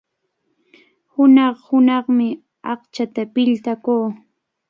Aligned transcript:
Hunaq-hunaqmi 1.13 2.27
aqchanta 2.73 3.23
piltakun. 3.33 4.03